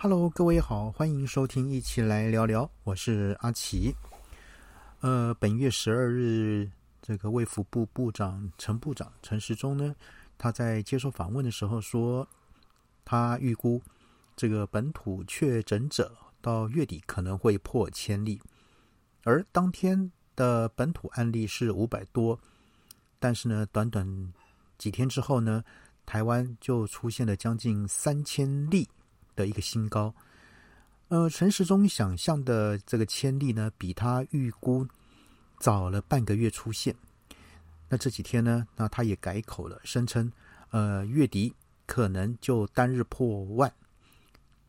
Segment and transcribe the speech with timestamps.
[0.00, 2.70] Hello，各位好，欢迎收听，一起来聊聊。
[2.84, 3.92] 我是阿奇。
[5.00, 6.70] 呃，本月十二日，
[7.02, 9.92] 这个卫福部部长陈部长陈时中呢，
[10.38, 12.24] 他在接受访问的时候说，
[13.04, 13.82] 他预估
[14.36, 18.40] 这个本土确诊者到月底可能会破千例，
[19.24, 22.38] 而当天的本土案例是五百多，
[23.18, 24.32] 但是呢，短短
[24.78, 25.64] 几天之后呢，
[26.06, 28.88] 台湾就出现了将近三千例。
[29.38, 30.12] 的一个新高，
[31.06, 34.84] 呃，陈时中想象的这个千例呢，比他预估
[35.60, 36.92] 早了半个月出现。
[37.88, 40.30] 那这几天呢，那他也改口了，声称
[40.70, 41.54] 呃月底
[41.86, 43.72] 可能就单日破万。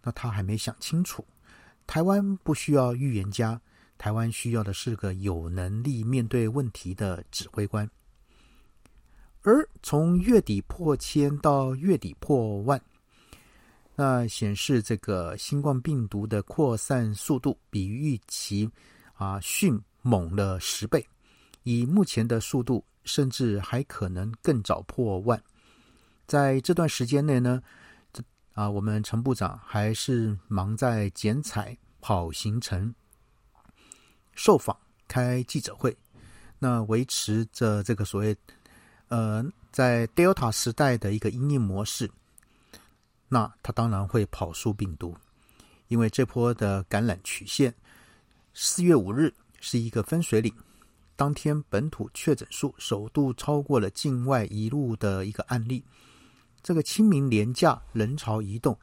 [0.00, 1.26] 那他还没想清楚，
[1.88, 3.60] 台湾不需要预言家，
[3.98, 7.90] 台湾需要的是个有能力面对问题的指挥官。
[9.42, 12.80] 而从月底破千到月底破万。
[13.94, 18.68] 那显示这个新冠病毒的扩散速度比预期
[19.12, 21.06] 啊迅猛了十倍，
[21.62, 25.40] 以目前的速度，甚至还可能更早破万。
[26.26, 27.62] 在这段时间内呢，
[28.12, 28.22] 这
[28.54, 32.94] 啊，我们陈部长还是忙在剪彩、跑行程、
[34.34, 34.74] 受访、
[35.06, 35.94] 开记者会，
[36.58, 38.34] 那维持着这个所谓
[39.08, 42.10] 呃，在 Delta 时代的一个应应模式。
[43.32, 45.16] 那他当然会跑输病毒，
[45.88, 47.74] 因为这波的感染曲线，
[48.52, 50.52] 四月五日是一个分水岭，
[51.16, 55.82] 当天本土确诊数首度超过了境外一路的一个案例，
[56.62, 58.76] 这个清明廉价人潮移动，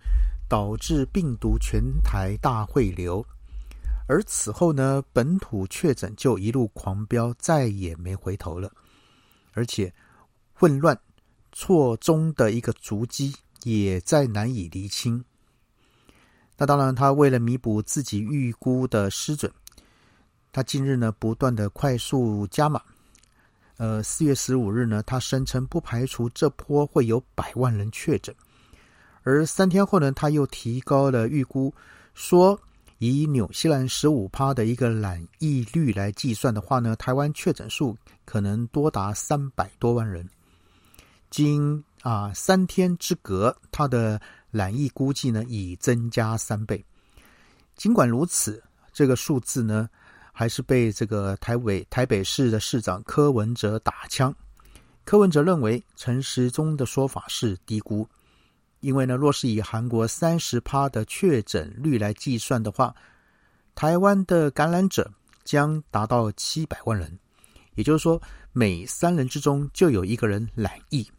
[0.50, 3.24] 导致病毒全台大汇流，
[4.08, 8.72] 而此后呢，本土确诊就一路狂飙，再也没回头了，
[9.54, 9.94] 而且
[10.56, 11.00] 混乱
[11.52, 13.36] 错综的一个足迹。
[13.64, 15.24] 也在难以厘清。
[16.58, 19.52] 那当然，他为了弥补自己预估的失准，
[20.52, 22.82] 他近日呢不断的快速加码。
[23.78, 28.36] 呃，四月十五日呢，他声称不排除这波会有百万人确诊，
[29.24, 31.74] 而三天后呢，他又提高了预估，
[32.14, 32.60] 说
[32.98, 37.96] 以纽西兰十五趴的一个染疫率来计算的话呢，台湾确诊数
[38.26, 40.30] 可能多达三百多万人。
[41.30, 44.20] 经啊，三天之隔，它的
[44.52, 46.84] 染疫估计呢已增加三倍。
[47.76, 49.90] 尽管如此，这个数字呢
[50.32, 54.34] 还是被这个台北台北市的市长柯文哲打枪。
[55.06, 58.08] 柯文哲认为陈时中的说法是低估，
[58.80, 62.96] 因为呢，若是以韩国三十趴的确诊率来计算的话，
[63.76, 65.12] 台湾的感染者
[65.44, 67.18] 将达到七百万人，
[67.76, 71.10] 也就是说，每三人之中就有一个人染疫。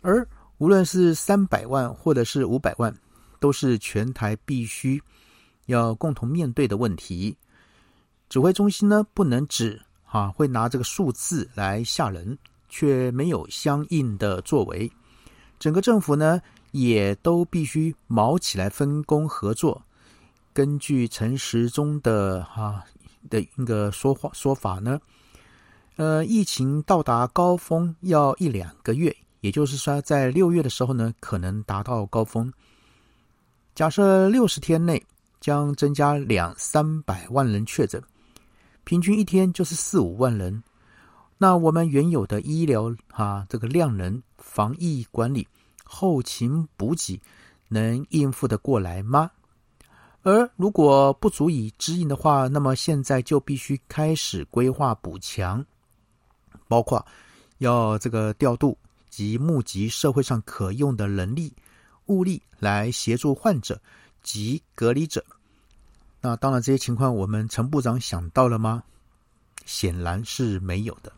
[0.00, 0.26] 而
[0.58, 2.94] 无论是三百万或者是五百万，
[3.38, 5.02] 都是全台必须
[5.66, 7.36] 要共同面对的问题。
[8.28, 12.36] 指挥中心呢，不能只啊会拿这个数字来吓人，
[12.68, 14.90] 却没有相应的作为。
[15.58, 16.40] 整个政府呢，
[16.72, 19.82] 也都必须卯起来分工合作。
[20.52, 22.84] 根据陈时中的哈
[23.28, 25.00] 的一个说话说法呢，
[25.96, 29.14] 呃，疫情到达高峰要一两个月。
[29.40, 32.52] 也就是说，在六月的时候呢，可能达到高峰。
[33.74, 35.02] 假设六十天内
[35.40, 38.02] 将增加两三百万人确诊，
[38.84, 40.62] 平均一天就是四五万人。
[41.38, 45.48] 那我们原有的医疗啊，这个量能、防疫管理、
[45.84, 47.18] 后勤补给，
[47.68, 49.30] 能应付得过来吗？
[50.22, 55.64] 而如果不足以支应的话，那么现在就必须开始规划补强，
[56.68, 57.02] 包括
[57.56, 58.76] 要这个调度。
[59.20, 61.52] 及募集社会上可用的人力、
[62.06, 63.78] 物力来协助患者
[64.22, 65.22] 及隔离者。
[66.22, 68.82] 那当然，这些情况我们陈部长想到了吗？
[69.66, 71.12] 显然是没有的。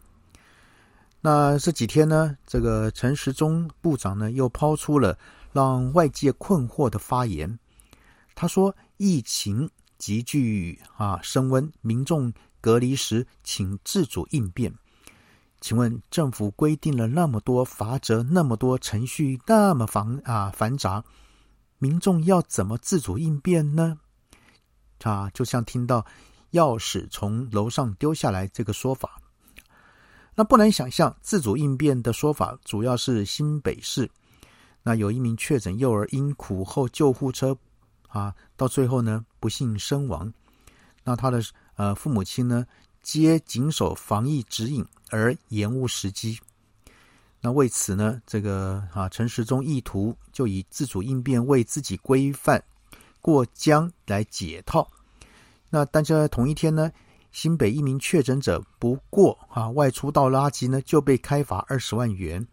[1.20, 5.16] 那这几天呢，这个陈时中部长呢又抛出了
[5.52, 7.56] 让外界困惑的发言。
[8.34, 14.74] 他说：“疫情急剧啊升温，民众隔离时请自主应变。”
[15.62, 21.04] 请问政府规定了那么多法则，那么多程序，那么繁啊繁杂，
[21.78, 23.96] 民众要怎么自主应变呢？
[25.04, 26.04] 啊，就像听到
[26.50, 29.20] 钥匙从楼上丢下来这个说法，
[30.34, 34.10] 那不难想象，自主应变的说法主要是新北市，
[34.82, 37.56] 那有一名确诊幼儿因苦候救护车
[38.08, 40.32] 啊，到最后呢不幸身亡，
[41.04, 41.40] 那他的
[41.76, 42.66] 呃父母亲呢？
[43.02, 46.38] 皆谨守防疫指引而延误时机，
[47.40, 52.62] 那为此呢，这个啊陈时中意图就以自主应变为自己规范
[53.20, 54.88] 过江来解套。
[55.68, 56.92] 那但在同一天呢，
[57.32, 62.46] 新北一名确诊者不过啊外出倒垃圾呢，就被开罚二十万元。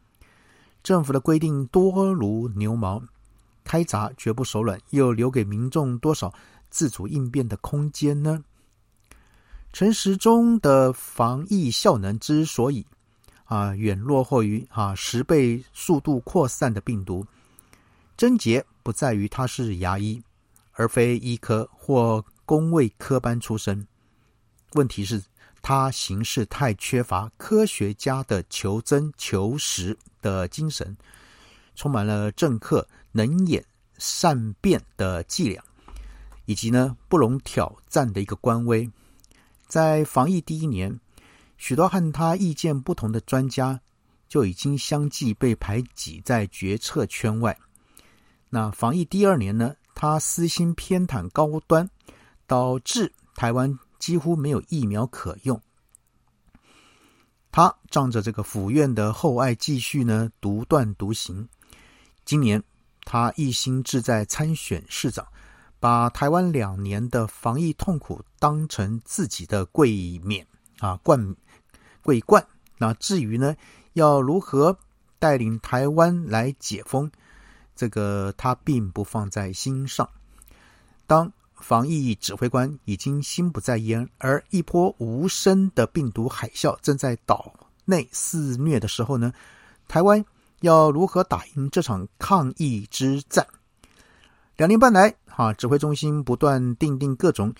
[0.81, 3.01] 政府的规定多如牛毛，
[3.63, 6.33] 开闸绝不手软，又留给民众多少
[6.69, 8.43] 自主应变的空间呢？
[9.71, 12.85] 陈时中的防疫效能之所以
[13.45, 17.25] 啊远落后于啊十倍速度扩散的病毒，
[18.17, 20.21] 症结不在于他是牙医，
[20.71, 23.87] 而非医科或工卫科班出身，
[24.73, 25.21] 问题是。
[25.61, 30.95] 他行事太缺乏科学家的求真求实的精神，
[31.75, 33.61] 充满了政客能言
[33.97, 35.61] 善辩的伎俩，
[36.45, 38.89] 以及呢不容挑战的一个官威。
[39.69, 40.99] 在防疫第一年，
[41.55, 43.79] 许多和他意见不同的专家
[44.27, 47.57] 就已经相继被排挤在决策圈外。
[48.49, 51.89] 那防疫第二年呢，他私心偏袒高端，
[52.45, 53.79] 导致台湾。
[53.99, 55.61] 几乎没有疫苗可用，
[57.51, 61.45] 他仗着这个府院的厚爱，继续呢独断独行。
[62.23, 62.63] 今年
[63.03, 65.27] 他一心志在参选市长，
[65.79, 70.45] 把台湾两年的防疫痛苦当成自己的桂冕
[70.79, 71.35] 啊冠
[72.01, 72.45] 桂冠。
[72.77, 73.55] 那至于呢，
[73.93, 74.77] 要如何
[75.17, 77.09] 带领台湾来解封，
[77.75, 80.09] 这个他并不放在心上。
[81.07, 81.31] 当。
[81.61, 87.53] 防疫指挥官已经心不在焉，而一波无声的病毒海啸正在岛
[87.83, 89.33] 内肆虐的时候呢？
[89.85, 90.23] 台湾
[90.61, 93.45] 要如何打赢这场抗疫之战？
[94.55, 97.53] 两年半来，哈指挥中心不断定定各种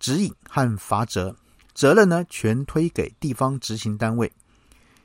[0.00, 1.32] 指引和法则，
[1.72, 4.32] 责任呢全推给地方执行单位。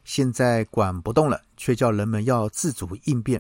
[0.06, 3.40] 现在管不动了，却叫人们要自主应变，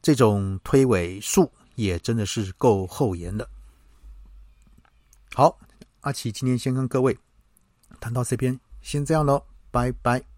[0.00, 3.46] 这种推诿术也真的是够厚颜的。
[5.34, 5.58] 好，
[6.00, 7.14] 阿奇今天先跟各位
[8.00, 10.35] 谈到这边，先这样喽，拜拜。